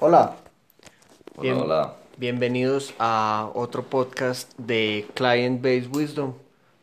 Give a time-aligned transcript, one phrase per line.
[0.00, 0.36] Hola.
[1.34, 1.96] Hola, hola.
[2.18, 6.34] Bienvenidos a otro podcast de Client Based Wisdom.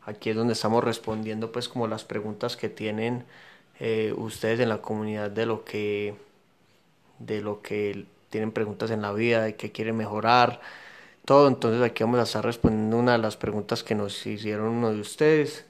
[0.04, 3.24] Aquí es donde estamos respondiendo pues como las preguntas que tienen
[3.80, 6.14] eh, ustedes en la comunidad de lo que
[7.18, 10.60] de lo que tienen preguntas en la vida, de qué quieren mejorar,
[11.24, 11.48] todo.
[11.48, 15.00] Entonces aquí vamos a estar respondiendo una de las preguntas que nos hicieron uno de
[15.00, 15.64] ustedes.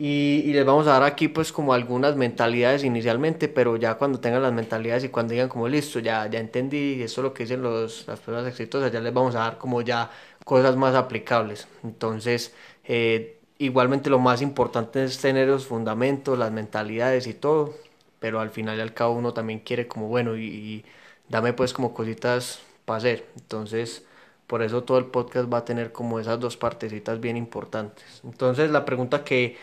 [0.00, 4.20] Y, y, les vamos a dar aquí pues como algunas mentalidades inicialmente, pero ya cuando
[4.20, 7.42] tengan las mentalidades y cuando digan como listo, ya, ya entendí, eso es lo que
[7.42, 10.08] dicen los, las personas exitosas, ya les vamos a dar como ya
[10.44, 11.66] cosas más aplicables.
[11.82, 17.74] Entonces, eh, igualmente lo más importante es tener los fundamentos, las mentalidades y todo,
[18.20, 20.84] pero al final y al cabo uno también quiere como bueno y, y
[21.28, 23.26] dame pues como cositas para hacer.
[23.36, 24.04] Entonces,
[24.46, 28.20] por eso todo el podcast va a tener como esas dos partecitas bien importantes.
[28.24, 29.56] Entonces, la pregunta que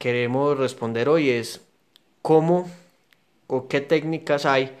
[0.00, 1.60] queremos responder hoy es
[2.22, 2.70] cómo
[3.46, 4.74] o qué técnicas hay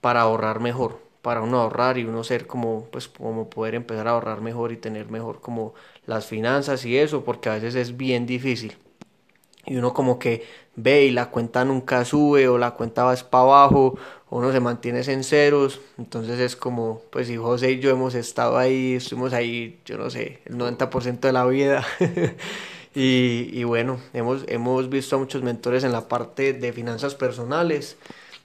[0.00, 4.10] para ahorrar mejor, para uno ahorrar y uno ser como, pues, como poder empezar a
[4.10, 8.26] ahorrar mejor y tener mejor como las finanzas y eso, porque a veces es bien
[8.26, 8.76] difícil.
[9.66, 13.44] Y uno como que ve y la cuenta nunca sube o la cuenta va para
[13.44, 13.96] abajo
[14.28, 15.80] o uno se mantiene en ceros.
[15.96, 20.10] Entonces es como, pues si José y yo hemos estado ahí, estuvimos ahí, yo no
[20.10, 21.86] sé, el 90% de la vida.
[22.98, 27.98] Y, bueno, hemos, hemos visto a muchos mentores en la parte de finanzas personales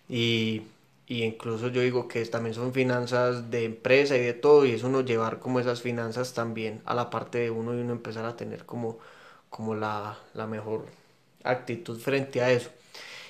[0.09, 0.63] y,
[1.07, 4.83] y, incluso yo digo que también son finanzas de empresa y de todo y es
[4.83, 8.35] uno llevar como esas finanzas también a la parte de uno y uno empezar a
[8.35, 8.99] tener como,
[9.49, 10.85] como la, la mejor
[11.45, 12.71] actitud frente a eso.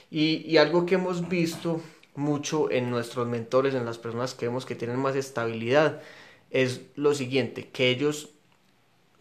[0.10, 1.82] Y, y algo que hemos visto
[2.16, 6.02] mucho en nuestros mentores, en las personas que vemos que tienen más estabilidad,
[6.50, 8.30] es lo siguiente, que ellos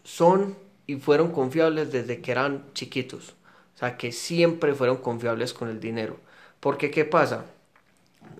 [0.03, 0.55] son
[0.91, 3.29] y fueron confiables desde que eran chiquitos.
[3.75, 6.17] O sea, que siempre fueron confiables con el dinero.
[6.59, 7.45] Porque, ¿qué pasa?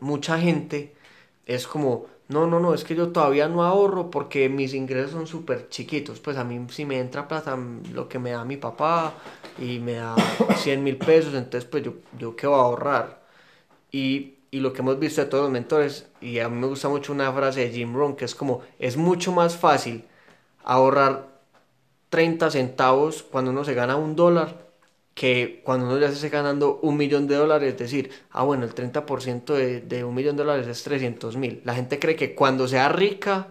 [0.01, 0.93] Mucha gente
[1.45, 5.27] es como, no, no, no, es que yo todavía no ahorro porque mis ingresos son
[5.27, 6.19] súper chiquitos.
[6.19, 7.57] Pues a mí si me entra plata,
[7.93, 9.13] lo que me da mi papá
[9.57, 10.15] y me da
[10.57, 13.21] 100 mil pesos, entonces pues yo, yo qué voy a ahorrar.
[13.93, 16.89] Y, y lo que hemos visto de todos los mentores, y a mí me gusta
[16.89, 20.03] mucho una frase de Jim Rohn, que es como, es mucho más fácil
[20.65, 21.30] ahorrar
[22.11, 24.67] 30 centavos cuando uno se gana un dólar
[25.15, 28.65] que cuando uno ya se esté ganando un millón de dólares, es decir, ah bueno,
[28.65, 31.61] el 30% de, de un millón de dólares es 300 mil.
[31.65, 33.49] La gente cree que cuando sea rica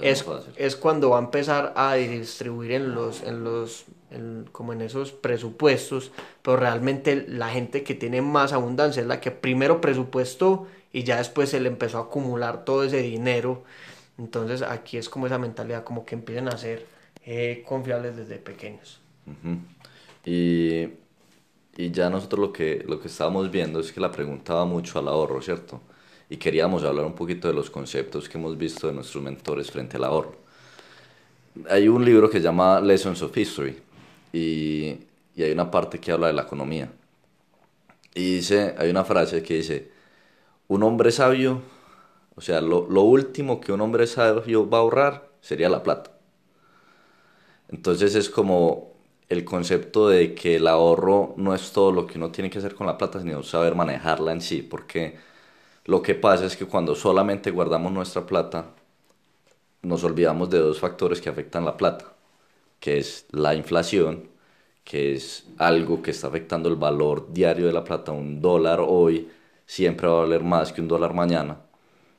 [0.00, 0.26] es,
[0.56, 5.12] es cuando va a empezar a distribuir en los, en los, en- como en esos
[5.12, 11.04] presupuestos, pero realmente la gente que tiene más abundancia es la que primero presupuestó y
[11.04, 13.64] ya después se le empezó a acumular todo ese dinero.
[14.18, 16.86] Entonces aquí es como esa mentalidad, como que empiecen a ser
[17.26, 19.00] eh, confiables desde pequeños.
[19.26, 19.58] Ujú.
[20.24, 20.88] Y,
[21.76, 24.98] y ya nosotros lo que, lo que estábamos viendo es que la pregunta va mucho
[24.98, 25.80] al ahorro, ¿cierto?
[26.30, 29.96] Y queríamos hablar un poquito de los conceptos que hemos visto de nuestros mentores frente
[29.96, 30.36] al ahorro.
[31.68, 33.76] Hay un libro que se llama Lessons of History
[34.32, 34.96] y,
[35.34, 36.90] y hay una parte que habla de la economía.
[38.14, 39.90] Y dice, hay una frase que dice,
[40.68, 41.60] un hombre sabio,
[42.34, 46.15] o sea, lo, lo último que un hombre sabio va a ahorrar sería la plata.
[47.70, 48.92] Entonces es como
[49.28, 52.74] el concepto de que el ahorro no es todo lo que uno tiene que hacer
[52.74, 55.16] con la plata, sino saber manejarla en sí, porque
[55.86, 58.66] lo que pasa es que cuando solamente guardamos nuestra plata,
[59.82, 62.12] nos olvidamos de dos factores que afectan la plata,
[62.80, 64.28] que es la inflación,
[64.84, 68.12] que es algo que está afectando el valor diario de la plata.
[68.12, 69.30] Un dólar hoy
[69.66, 71.60] siempre va a valer más que un dólar mañana,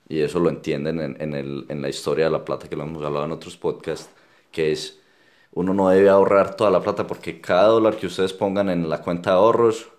[0.09, 2.83] y eso lo entienden en, en el- en la historia de la plata, que lo
[2.83, 4.09] hemos hablado en otros podcasts,
[4.51, 4.99] que es
[5.57, 9.01] uno no debe ahorrar toda la plata porque cada dólar que ustedes pongan en la
[9.01, 9.89] cuenta de ahorros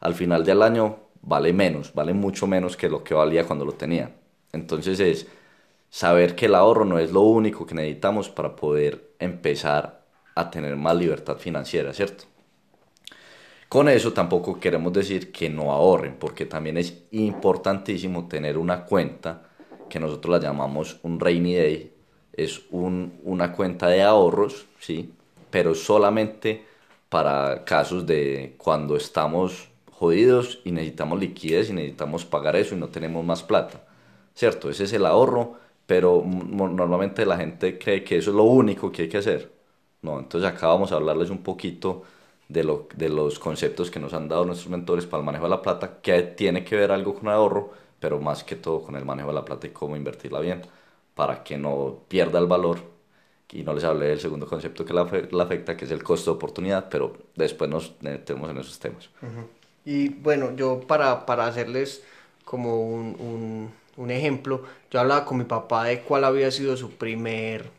[0.00, 3.74] al final del año vale menos, vale mucho menos que lo que valía cuando lo
[3.74, 4.12] tenían.
[4.52, 5.28] Entonces es
[5.88, 10.04] saber que el ahorro no es lo único que necesitamos para poder empezar
[10.34, 12.24] a tener más libertad financiera, ¿cierto?
[13.68, 19.44] Con eso tampoco queremos decir que no ahorren, porque también es importantísimo tener una cuenta
[19.88, 21.93] que nosotros la llamamos un rainy day,
[22.36, 25.12] es un- una cuenta de ahorros, ¿sí?
[25.50, 26.64] Pero solamente
[27.08, 32.88] para casos de cuando estamos jodidos y necesitamos liquidez y necesitamos pagar eso y no
[32.88, 33.84] tenemos más plata,
[34.34, 34.70] ¿cierto?
[34.70, 35.54] Ese es el ahorro,
[35.86, 39.52] pero normalmente la gente cree que eso es lo único que hay que hacer.
[40.02, 42.02] No, entonces acá vamos a hablarles un poquito
[42.48, 45.50] de, lo, de los conceptos que nos han dado nuestros mentores para el manejo de
[45.50, 47.70] la plata, que tiene que ver algo con ahorro,
[48.00, 50.62] pero más que todo con el manejo de la plata y cómo invertirla bien,
[51.14, 52.80] para que no pierda el valor.
[53.52, 56.02] Y no les hablé del segundo concepto que la, afe- la afecta, que es el
[56.02, 59.08] costo de oportunidad, pero después nos metemos en esos temas.
[59.84, 62.02] Y bueno, yo para, para hacerles
[62.44, 67.70] como un, un- ejemplo, yo hablaba con mi papá de cuál había sido su primer,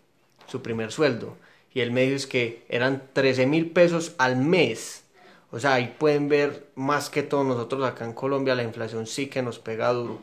[0.47, 1.35] su primer sueldo.
[1.73, 5.03] Y él me dijo que eran 13 mil pesos al mes.
[5.51, 9.27] O sea, ahí pueden ver más que todos nosotros acá en Colombia, la inflación sí
[9.27, 10.19] que nos pega duro.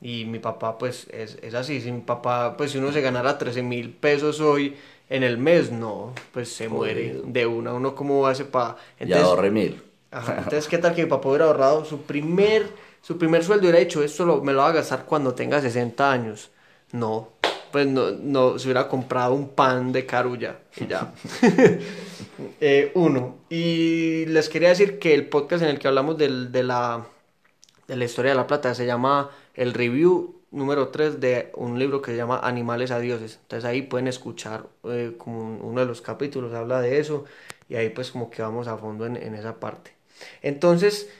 [0.00, 1.80] Y mi papá, pues, es, es así.
[1.80, 4.76] Si mi papá, pues, si uno se ganara 13 mil pesos hoy
[5.08, 7.72] en el mes, no, pues se muere de una.
[7.72, 8.76] Uno, ¿cómo hace para.?
[9.00, 9.82] Ya ahorré mil.
[10.10, 12.66] Ajá, entonces, ¿qué tal que mi papá hubiera ahorrado su primer,
[13.02, 16.10] su primer sueldo hubiera dicho, esto lo, me lo va a gastar cuando tenga 60
[16.10, 16.50] años?
[16.92, 17.30] No,
[17.72, 21.12] pues no, no se hubiera comprado un pan de carulla y ya.
[22.60, 23.38] Eh, uno.
[23.48, 27.06] Y les quería decir que el podcast en el que hablamos del, de, la,
[27.88, 32.02] de la historia de la plata se llama el review número 3 de un libro
[32.02, 33.38] que se llama Animales a Dioses.
[33.42, 37.24] Entonces ahí pueden escuchar eh, como uno de los capítulos habla de eso
[37.68, 39.92] y ahí pues como que vamos a fondo en, esa parte.
[40.40, 41.10] Entonces,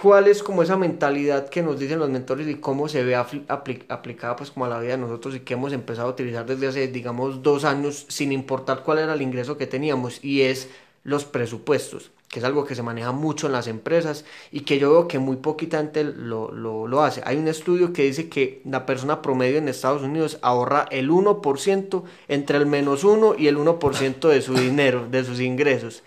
[0.00, 4.36] ¿cuál es como esa mentalidad que nos dicen los mentores y cómo se ve aplicada
[4.36, 6.88] pues como a la vida de nosotros y que hemos empezado a utilizar desde hace
[6.88, 10.68] digamos dos años sin importar cuál era el ingreso que teníamos y es
[11.04, 12.10] los presupuestos?
[12.32, 15.18] Que es algo que se maneja mucho en las empresas y que yo veo que
[15.18, 17.20] muy poquita gente lo, lo, lo, hace.
[17.26, 22.02] Hay un estudio que dice que la persona promedio en Estados Unidos ahorra el 1%
[22.28, 26.04] entre el menos 1 y el 1% de su dinero, de sus ingresos.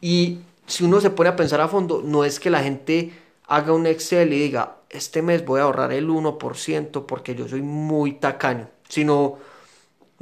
[0.00, 3.12] Y si uno se pone a pensar a fondo, no es que la gente
[3.46, 7.62] haga un Excel y diga, este mes voy a ahorrar el 1% porque yo soy
[7.62, 9.38] muy tacaño, sino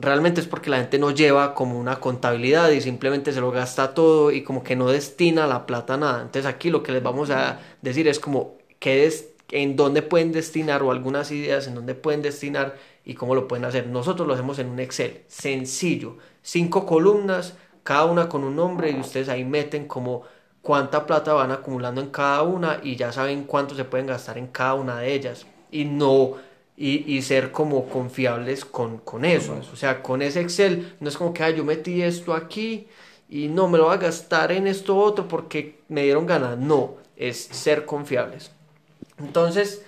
[0.00, 3.94] realmente es porque la gente no lleva como una contabilidad y simplemente se lo gasta
[3.94, 6.22] todo y como que no destina la plata a nada.
[6.22, 10.32] Entonces aquí lo que les vamos a decir es como qué es, en dónde pueden
[10.32, 13.86] destinar o algunas ideas en dónde pueden destinar y cómo lo pueden hacer.
[13.88, 19.00] Nosotros lo hacemos en un Excel sencillo, cinco columnas, cada una con un nombre y
[19.00, 20.22] ustedes ahí meten como
[20.62, 24.46] cuánta plata van acumulando en cada una y ya saben cuánto se pueden gastar en
[24.48, 26.36] cada una de ellas y no
[26.80, 29.60] y, y ser como confiables con, con eso.
[29.70, 32.88] O sea, con ese Excel no es como que yo metí esto aquí
[33.28, 36.56] y no me lo voy a gastar en esto otro porque me dieron ganas.
[36.56, 38.50] No, es ser confiables.
[39.18, 39.82] Entonces,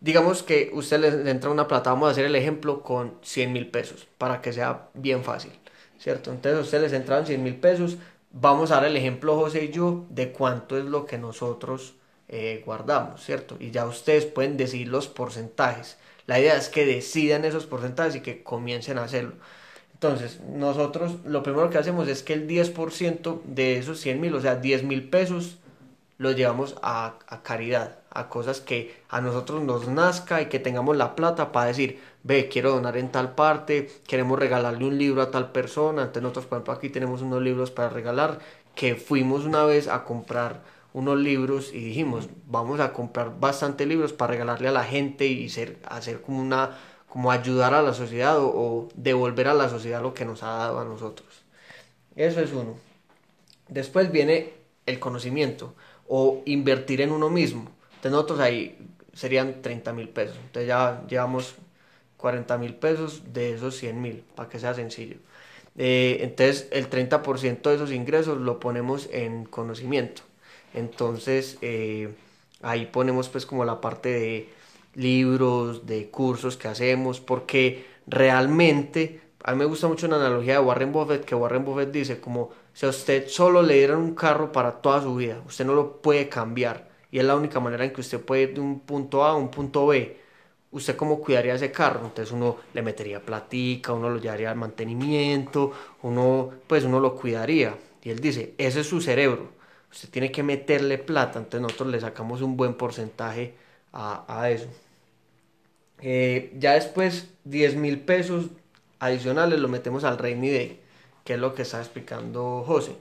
[0.00, 3.70] digamos que usted le entra una plata, vamos a hacer el ejemplo con 100 mil
[3.70, 5.52] pesos para que sea bien fácil,
[5.98, 6.30] ¿cierto?
[6.30, 7.96] Entonces, a usted les entraron 100 mil pesos.
[8.32, 11.94] Vamos a dar el ejemplo, José y yo, de cuánto es lo que nosotros
[12.28, 13.56] eh, guardamos, ¿cierto?
[13.60, 15.98] Y ya ustedes pueden decir los porcentajes.
[16.26, 19.34] La idea es que decidan esos porcentajes y que comiencen a hacerlo.
[19.92, 24.40] Entonces, nosotros lo primero que hacemos es que el 10% de esos 100 mil, o
[24.40, 25.58] sea, 10 mil pesos,
[26.18, 30.96] los llevamos a, a, caridad, a cosas que a nosotros nos nazca y que tengamos
[30.96, 35.30] la plata para decir, ve, quiero donar en tal parte, queremos regalarle un libro a
[35.30, 36.02] tal persona.
[36.02, 38.38] Entonces, nosotros, por ejemplo, aquí tenemos unos libros para regalar
[38.74, 40.62] que fuimos una vez a comprar
[40.94, 45.48] unos libros y dijimos, vamos a comprar bastante libros para regalarle a la gente y
[45.50, 50.14] ser, hacer como una, como ayudar a la sociedad o, devolver a la sociedad lo
[50.14, 51.28] que nos ha dado a nosotros.
[52.14, 52.76] Eso es uno.
[53.68, 54.54] Después viene
[54.86, 55.74] el conocimiento
[56.06, 57.72] o invertir en uno mismo.
[57.96, 58.78] Entonces nosotros ahí
[59.12, 60.36] serían 30 mil pesos.
[60.44, 61.56] Entonces ya llevamos
[62.18, 65.16] 40 mil pesos de esos 100 mil, para que sea sencillo.
[65.76, 70.22] Eh, entonces el 30% de esos ingresos lo ponemos en conocimiento.
[70.74, 72.14] Entonces eh,
[72.62, 74.48] ahí ponemos pues como la parte de
[74.94, 80.60] libros, de cursos que hacemos, porque realmente a mí me gusta mucho una analogía de
[80.60, 84.52] Warren Buffett, que Warren Buffett dice como si a usted solo le dieran un carro
[84.52, 87.92] para toda su vida, usted no lo puede cambiar y es la única manera en
[87.92, 90.18] que usted puede ir de un punto A a un punto B.
[90.72, 92.00] ¿Usted cómo cuidaría ese carro?
[92.04, 95.70] Entonces uno le metería platica, uno lo llevaría al mantenimiento,
[96.02, 97.76] uno pues uno lo cuidaría.
[98.02, 99.50] Y él dice, ese es su cerebro
[99.94, 103.54] usted tiene que meterle plata, entonces nosotros le sacamos un buen porcentaje
[103.92, 104.66] a, eso.
[106.00, 108.46] Eh, ya después 10 mil pesos
[108.98, 110.80] adicionales lo metemos al Rainy Day,
[111.24, 112.96] que es lo que está explicando José,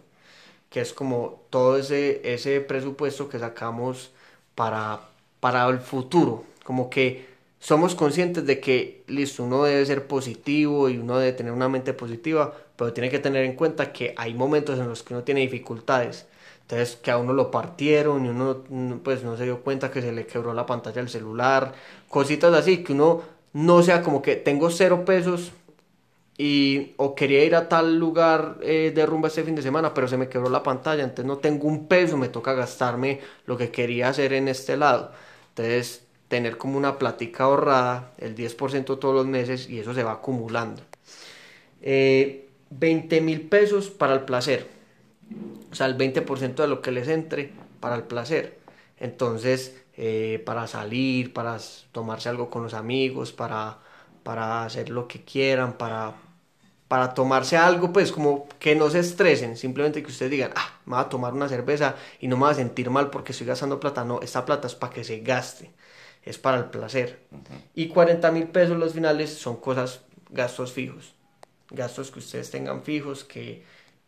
[0.69, 4.11] que es como todo ese, ese presupuesto que sacamos
[4.53, 5.01] para,
[5.39, 7.25] para el futuro, como que
[7.59, 11.93] somos conscientes de que, listo, uno debe ser positivo y uno debe tener una mente
[11.93, 15.41] positiva, pero tiene que tener en cuenta que hay momentos en los que uno tiene
[15.41, 16.27] dificultades
[16.73, 18.63] entonces que a uno lo partieron y uno
[19.03, 21.73] pues no se dio cuenta que se le quebró la pantalla del celular,
[22.09, 23.21] cositas así, que uno
[23.53, 25.51] no sea como que tengo cero pesos
[26.35, 30.07] y o quería ir a tal lugar eh, de rumba este fin de semana, pero
[30.07, 33.69] se me quebró la pantalla, entonces no tengo un peso, me toca gastarme lo que
[33.69, 35.11] quería hacer en este lado.
[35.49, 40.13] Entonces tener como una platica ahorrada, el 10% todos los meses y eso se va
[40.13, 40.81] acumulando.
[41.83, 44.72] Eh, 20 mil pesos para el placer
[45.71, 48.59] o sea, el 20% de lo que les entre para el placer.
[48.99, 51.57] Entonces, eh, para salir, para
[51.91, 53.79] tomarse algo con los amigos, para,
[54.23, 56.13] para hacer lo que quieran, para,
[56.87, 60.95] para tomarse algo, pues como que no se estresen, simplemente que ustedes digan, ah, me
[60.95, 63.79] voy a tomar una cerveza y no me voy a sentir mal porque estoy gastando
[63.79, 64.05] plata.
[64.05, 65.71] No, esta plata es para que se gaste,
[66.23, 67.25] es para el placer.
[67.73, 71.15] Y 40 mil pesos los finales son cosas, gastos fijos,
[71.71, 73.63] gastos que ustedes tengan fijos, que,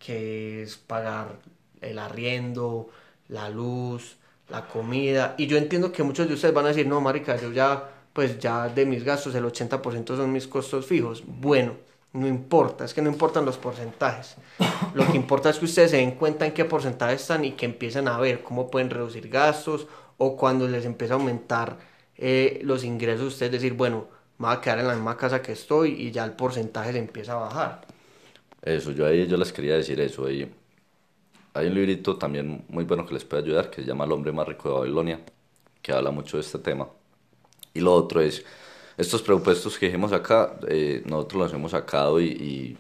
[0.06, 1.40] que es pagar
[1.82, 2.90] el arriendo,
[3.30, 4.18] la luz,
[4.50, 5.36] la comida.
[5.38, 8.40] Y yo entiendo que muchos de ustedes van a decir, no, marica, yo ya, pues
[8.40, 11.24] ya de mis gastos el 80% son mis costos fijos.
[11.26, 11.86] Bueno
[12.16, 14.36] no importa, es que no importan los porcentajes.
[14.94, 17.66] Lo que importa es que ustedes se den cuenta en qué porcentaje están y que
[17.66, 19.86] empiecen a ver cómo pueden reducir gastos
[20.18, 21.78] o cuando les empieza a aumentar
[22.18, 24.08] eh, los ingresos, ustedes decir, bueno,
[24.38, 27.00] me voy a quedar en la misma casa que estoy y ya el porcentaje le
[27.00, 27.82] empieza a bajar.
[28.66, 30.26] Eso, yo ahí yo les quería decir eso.
[30.26, 30.52] Ahí,
[31.54, 34.32] hay un librito también muy bueno que les puede ayudar que se llama El hombre
[34.32, 35.20] más rico de Babilonia,
[35.82, 36.88] que habla mucho de este tema.
[37.74, 38.44] Y lo otro es
[38.98, 42.78] estos presupuestos que dijimos acá, eh, nosotros los hemos sacado y,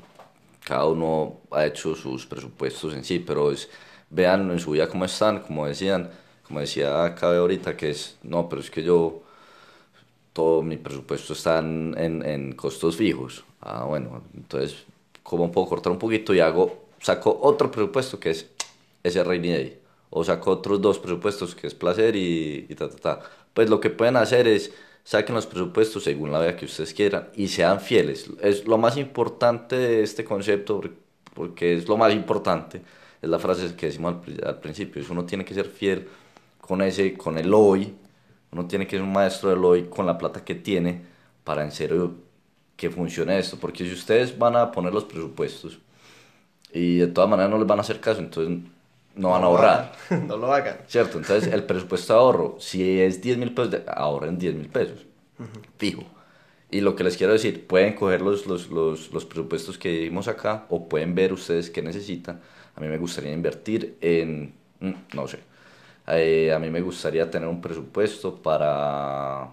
[0.63, 3.69] cada uno ha hecho sus presupuestos en sí, pero es,
[4.09, 6.09] vean en su vida cómo están, como decían,
[6.41, 9.21] como decía acá ahorita, que es, no, pero es que yo,
[10.33, 13.45] todo mi presupuesto está en, en, costos fijos.
[13.61, 14.85] Ah, bueno, entonces,
[15.25, 18.47] ¿cómo puedo cortar un poquito y hago, saco otro presupuesto que es
[19.03, 19.79] ese rainy day?
[20.11, 23.19] O saco otros dos presupuestos que es placer y, y ta, ta, ta.
[23.53, 24.71] Pues lo que pueden hacer es
[25.03, 28.29] saquen los presupuestos según la vea que ustedes quieran y sean fieles.
[28.41, 30.81] Es lo más importante de este concepto,
[31.33, 32.81] porque es lo más importante,
[33.21, 36.07] es la frase que decimos al, principio, es uno tiene que ser fiel
[36.61, 37.93] con, ese, con el hoy,
[38.51, 41.01] uno tiene que ser un maestro del hoy con la plata que tiene
[41.43, 42.15] para en serio
[42.75, 45.79] que funcione esto, porque si ustedes van a poner los presupuestos
[46.71, 48.59] y de todas maneras no les van a hacer caso, entonces
[49.15, 49.93] no van a ahorrar.
[50.27, 50.77] no lo hagan.
[50.87, 51.17] ¿Cierto?
[51.17, 55.05] Entonces, el presupuesto de ahorro, si es 10 mil pesos, ahorren 10 mil pesos.
[55.77, 56.03] Fijo.
[56.69, 60.27] Y lo que les quiero decir, pueden coger los, los, los, los, presupuestos que dimos
[60.27, 62.41] acá o pueden ver ustedes qué necesitan.
[62.75, 65.39] A mí me gustaría invertir en, mm, no sé,
[66.07, 69.47] eh, a mí me gustaría tener un presupuesto para...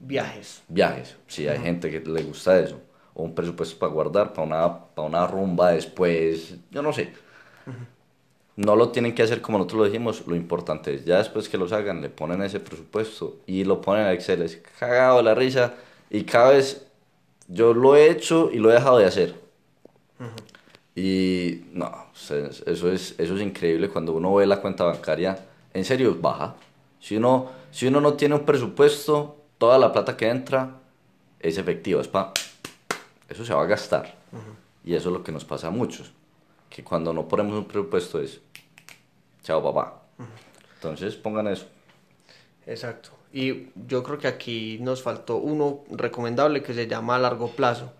[0.00, 0.62] Viajes.
[0.68, 2.80] Viajes, si hay gente que le gusta eso.
[3.14, 7.12] O un presupuesto para guardar, para una, para una rumba después, yo no sé
[8.58, 11.56] no lo tienen que hacer como nosotros lo dijimos, lo importante es ya después que
[11.56, 15.74] los hagan, le ponen ese presupuesto y lo ponen a Excel, es cagado la risa
[16.10, 16.84] y cada vez
[17.46, 19.36] yo lo he hecho y lo he dejado de hacer.
[20.96, 25.38] Y no, eso es, eso es increíble cuando uno ve la cuenta bancaria,
[25.72, 26.56] en serio, baja.
[26.98, 30.76] Si uno, si uno no tiene un presupuesto, toda la plata que entra
[31.40, 32.32] es efectiva, es pa,
[33.28, 34.16] eso se va a gastar.
[34.84, 36.12] Y eso es lo que nos pasa a muchos,
[36.70, 38.40] que cuando no ponemos un presupuesto es,
[39.42, 40.02] chao papá.
[40.76, 41.66] Entonces pongan eso.
[42.66, 43.10] Exacto.
[43.32, 47.92] Y yo creo que aquí nos faltó uno recomendable que se llama a largo plazo,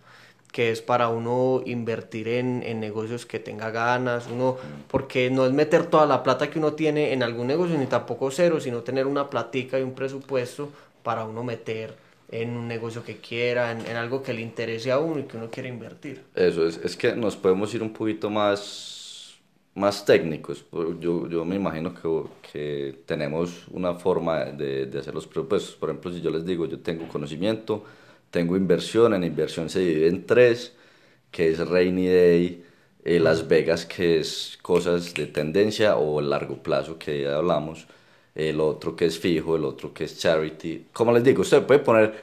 [0.53, 4.57] que es para uno invertir en, en negocios que tenga ganas, uno,
[4.91, 8.31] porque no es meter toda la plata que uno tiene en algún negocio, ni tampoco
[8.31, 10.71] cero, sino tener una platica y un presupuesto
[11.09, 11.95] para uno meter
[12.31, 15.38] en un negocio que quiera, en, en algo que le interese a uno y que
[15.38, 16.23] uno quiera invertir.
[16.35, 19.41] Eso es, es que nos podemos ir un poquito más
[19.75, 20.67] más técnicos.
[21.00, 22.09] Yo, yo me imagino que,
[22.53, 25.77] que tenemos una forma de, de, hacer los presupuestos.
[25.77, 27.85] Por ejemplo, si yo les digo, yo tengo conocimiento,
[28.31, 30.75] tengo inversión, en inversión se divide en tres,
[31.31, 32.65] que es Rainy Day,
[33.05, 37.87] eh, Las Vegas, que es cosas de tendencia o largo plazo, que ya hablamos,
[38.38, 40.87] el otro que es fijo, el otro que es charity.
[40.92, 42.23] Como les digo, usted puede poner,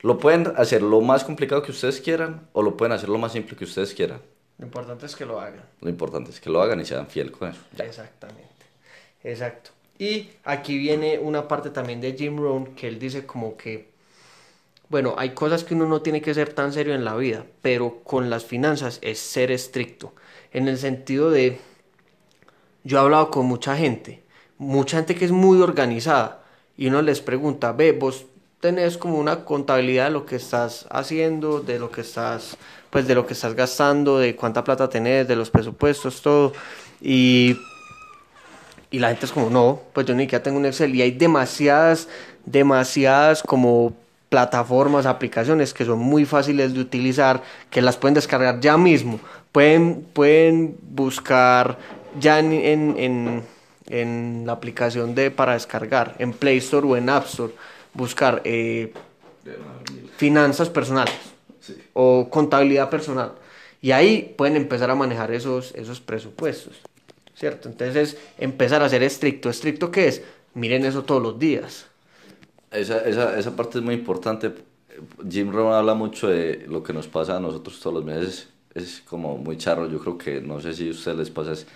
[0.00, 3.32] lo pueden hacer lo más complicado que ustedes quieran o lo pueden hacer lo más
[3.32, 4.20] simple que ustedes quieran.
[4.58, 5.64] Lo importante es que lo hagan.
[5.80, 7.60] Lo importante es que lo hagan y sean fiel con eso.
[7.78, 8.44] Exactamente.
[9.24, 9.70] Exacto.
[9.98, 13.88] Y aquí viene una parte también de Jim Rohn que él dice como que,
[14.88, 17.98] bueno, hay cosas que uno no tiene que ser tan serio en la vida, pero
[18.04, 20.14] con las finanzas es ser estricto.
[20.52, 21.58] En el sentido de,
[22.84, 24.22] yo he hablado con mucha gente,
[24.60, 26.42] mucha gente que es muy organizada,
[26.76, 28.26] y uno les pregunta, ve, vos
[28.60, 32.56] tenés como una contabilidad de lo que estás haciendo, de lo que estás
[32.90, 36.52] pues de lo que estás gastando, de cuánta plata tenés, de los presupuestos, todo.
[37.00, 37.56] Y,
[38.90, 40.94] y la gente es como, no, pues yo ni siquiera tengo un Excel.
[40.94, 42.08] Y hay demasiadas,
[42.44, 43.94] demasiadas como
[44.28, 49.20] plataformas, aplicaciones que son muy fáciles de utilizar, que las pueden descargar ya mismo.
[49.52, 51.78] Pueden, pueden buscar
[52.18, 53.42] ya en, en, en,
[54.46, 57.52] la aplicación de para descargar, en Play Store o en App Store,
[57.94, 58.92] buscar eh,
[60.16, 61.14] finanzas personales
[61.92, 63.32] o contabilidad personal.
[63.82, 66.74] Y ahí pueden empezar a manejar esos, esos presupuestos,
[67.34, 67.68] ¿cierto?
[67.68, 69.48] Entonces, empezar a ser estricto.
[69.48, 70.22] ¿Estricto qué es?
[70.54, 71.86] miren eso todos los días.
[72.70, 74.52] Esa, esa, esa parte es muy importante.
[75.28, 78.48] Jim Rohn habla mucho de lo que nos pasa a nosotros todos los meses.
[78.74, 79.88] Es como muy charro.
[79.88, 81.66] Yo creo que, no sé si a ustedes les pasa, es.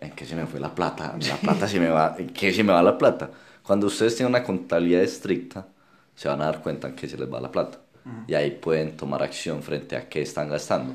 [0.00, 1.16] "Ah, ¿En qué se me fue la plata?
[1.28, 2.16] La plata se me va.
[2.18, 3.30] ¿En qué se me va la plata?
[3.62, 5.66] Cuando ustedes tienen una contabilidad estricta,
[6.14, 7.78] se van a dar cuenta en qué se les va la plata.
[8.26, 10.94] Y ahí pueden tomar acción frente a qué están gastando.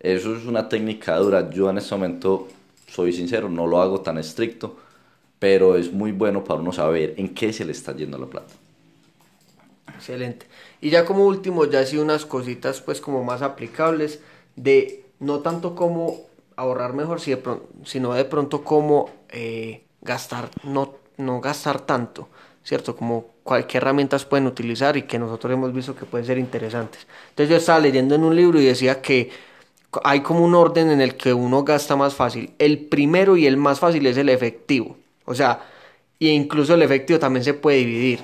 [0.00, 1.50] Eso es una técnica dura.
[1.50, 2.48] Yo en este momento,
[2.86, 4.78] soy sincero, no lo hago tan estricto,
[5.38, 8.54] pero es muy bueno para uno saber en qué se le está yendo la plata.
[9.94, 10.46] Excelente.
[10.80, 14.20] Y ya como último, ya sí unas cositas pues como más aplicables
[14.56, 16.27] de no tanto como
[16.58, 22.28] ahorrar mejor, si de pron- sino de pronto como eh, gastar, no, no gastar tanto,
[22.64, 22.96] ¿cierto?
[22.96, 27.06] Como cualquier herramientas pueden utilizar y que nosotros hemos visto que pueden ser interesantes.
[27.30, 29.30] Entonces yo estaba leyendo en un libro y decía que
[30.04, 32.52] hay como un orden en el que uno gasta más fácil.
[32.58, 34.96] El primero y el más fácil es el efectivo.
[35.24, 35.62] O sea,
[36.18, 38.20] y incluso el efectivo también se puede dividir.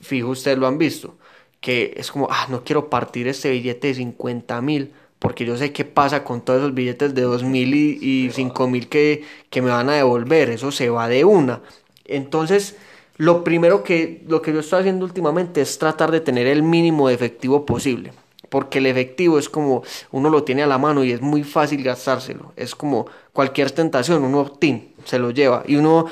[0.00, 1.16] Fijo, ustedes lo han visto.
[1.60, 4.92] Que es como, ah, no quiero partir este billete de 50 mil.
[5.20, 8.66] Porque yo sé qué pasa con todos esos billetes de 2 mil y, y 5
[8.66, 10.50] mil que, que me van a devolver.
[10.50, 11.60] Eso se va de una.
[12.06, 12.76] Entonces,
[13.20, 17.08] lo primero que, lo que yo estoy haciendo últimamente es tratar de tener el mínimo
[17.08, 18.14] de efectivo posible.
[18.48, 21.84] Porque el efectivo es como uno lo tiene a la mano y es muy fácil
[21.84, 22.54] gastárselo.
[22.56, 25.62] Es como cualquier tentación, uno tin, se lo lleva.
[25.66, 26.06] Y uno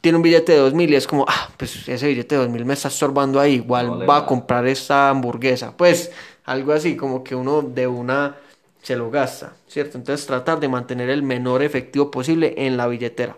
[0.00, 2.74] tiene un billete de 2000 y es como, ah, pues ese billete de 2000 me
[2.74, 5.76] está estorbando ahí, igual No va a comprar esta hamburguesa.
[5.76, 6.12] Pues
[6.44, 8.36] algo así, como que uno de una
[8.82, 9.96] se lo gasta, ¿cierto?
[9.96, 13.36] Entonces tratar de mantener el menor efectivo posible en la billetera.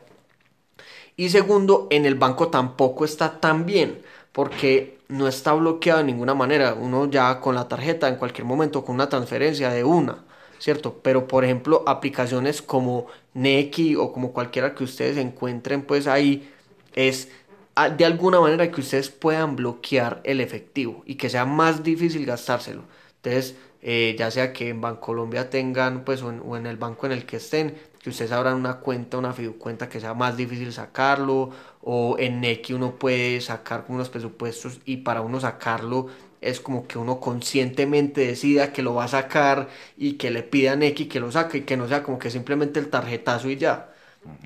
[1.16, 6.34] Y segundo, en el banco tampoco está tan bien, porque no está bloqueado de ninguna
[6.34, 6.74] manera.
[6.74, 10.24] Uno ya con la tarjeta en cualquier momento, con una transferencia de una,
[10.58, 10.98] ¿cierto?
[11.02, 16.50] Pero por ejemplo, aplicaciones como Neki o como cualquiera que ustedes encuentren, pues ahí
[16.94, 17.28] es
[17.96, 22.82] de alguna manera que ustedes puedan bloquear el efectivo y que sea más difícil gastárselo.
[23.16, 27.06] Entonces, eh, ya sea que en Bancolombia tengan, pues, o en, o en el banco
[27.06, 30.72] en el que estén, que ustedes abran una cuenta, una fiducuenta que sea más difícil
[30.72, 31.50] sacarlo,
[31.82, 36.08] o en Nequi uno puede sacar unos presupuestos y para uno sacarlo
[36.40, 40.72] es como que uno conscientemente decida que lo va a sacar y que le pida
[40.72, 43.56] a Nequi que lo saque y que no sea como que simplemente el tarjetazo y
[43.56, 43.92] ya.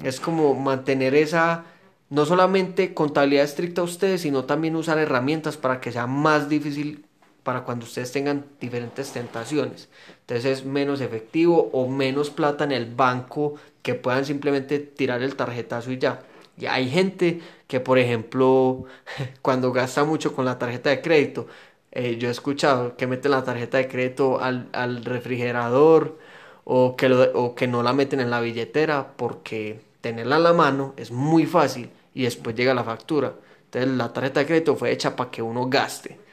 [0.02, 1.66] Es como mantener esa,
[2.10, 7.07] no solamente contabilidad estricta a ustedes, sino también usar herramientas para que sea más difícil
[7.48, 9.88] para cuando ustedes tengan diferentes tentaciones.
[10.20, 15.34] Entonces es menos efectivo o menos plata en el banco que puedan simplemente tirar el
[15.34, 16.20] tarjetazo y ya.
[16.58, 18.84] Y hay gente que, por ejemplo,
[19.40, 21.46] cuando gasta mucho con la tarjeta de crédito,
[21.90, 26.18] eh, yo he escuchado que meten la tarjeta de crédito al, refrigerador
[26.64, 30.92] o que, o que no la meten en la billetera porque tenerla a la mano
[30.98, 33.32] es muy fácil y después llega la factura.
[33.64, 36.27] Entonces la tarjeta de crédito fue hecha para que uno gaste.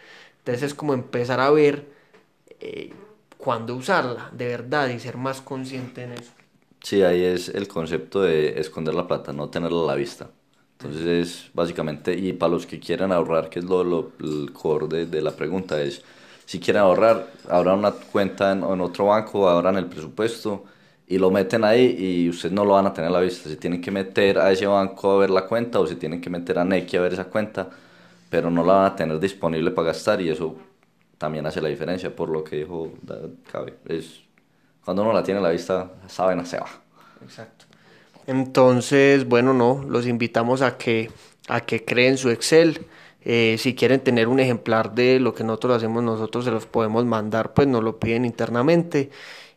[0.46, 1.88] Entonces es como empezar a ver
[2.62, 2.94] eh,
[3.38, 6.34] cuándo usarla de verdad y ser más consciente en eso.
[6.84, 10.30] Sí, ahí es el concepto de esconder la plata, no tenerla a la vista.
[10.74, 14.88] Entonces es básicamente, y para los que quieran ahorrar, que es lo, lo- el core
[14.88, 16.04] de, de la pregunta, es
[16.46, 20.66] si quieren ahorrar, abran una cuenta en, en otro banco, abran el presupuesto
[21.08, 23.50] y lo meten ahí y ustedes no lo van a tener a la vista.
[23.50, 26.30] Se tienen que meter a ese banco a ver la cuenta o se tienen que
[26.30, 27.70] meter a Nequi a ver esa cuenta,
[28.36, 30.58] pero no la van a tener disponible para gastar y eso
[31.18, 32.92] también hace la diferencia, por lo que dijo
[33.50, 33.76] Cabe.
[33.88, 34.24] Es,
[34.84, 36.68] cuando uno la tiene a la vista, saben, se va.
[37.24, 37.64] Exacto.
[38.28, 41.10] Entonces, bueno, no, los invitamos a que,
[41.48, 42.86] a que creen su Excel.
[43.24, 47.06] Eh, si quieren tener un ejemplar de lo que nosotros hacemos, nosotros se los podemos
[47.06, 49.12] mandar, pues nos lo piden internamente.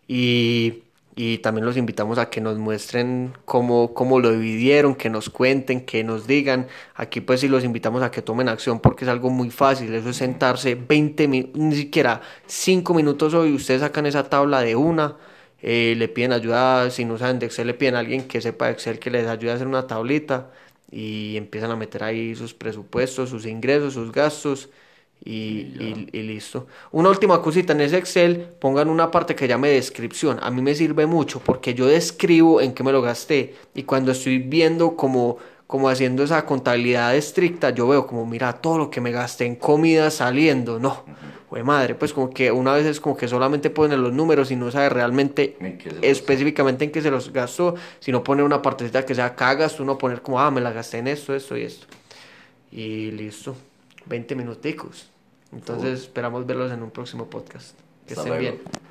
[0.06, 0.84] Y,
[1.20, 5.84] y también los invitamos a que nos muestren cómo, cómo lo dividieron, que nos cuenten,
[5.84, 6.68] que nos digan.
[6.94, 9.92] Aquí pues sí los invitamos a que tomen acción porque es algo muy fácil.
[9.92, 13.52] Eso es sentarse 20 minutos, ni siquiera 5 minutos hoy.
[13.52, 15.16] Ustedes sacan esa tabla de una
[15.60, 18.70] eh, le piden ayuda, si no saben de Excel, le piden a alguien que sepa
[18.70, 20.52] Excel que les ayude a hacer una tablita
[20.90, 24.70] y empiezan a meter ahí sus presupuestos, sus ingresos, sus gastos
[25.24, 26.66] y, y- y listo.
[26.92, 30.38] Una última cosita, en ese Excel pongan una parte que llame descripción.
[30.42, 34.12] A mí me sirve mucho porque yo describo en qué me lo gasté y cuando
[34.12, 39.00] estoy viendo como, como haciendo esa contabilidad estricta, yo veo como, mira, todo lo que
[39.00, 41.04] me gasté en comida saliendo, no.
[41.50, 44.56] Güey, madre, pues como que una vez es como que solamente pone los números y
[44.56, 49.14] no sabe realmente En específicamente en qué se los gastó, sino poner una partecita que
[49.14, 51.86] sea cada gasto, uno poner como, ah, me la gasté en esto, esto y esto.
[52.70, 53.56] Y listo,
[54.08, 55.10] 20 minuticos.
[55.52, 57.78] Entonces esperamos verlos en un próximo podcast.
[58.06, 58.58] Que Hasta estén luego.
[58.58, 58.87] bien.